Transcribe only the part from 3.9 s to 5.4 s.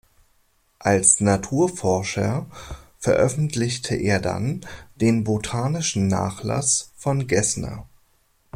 er dann den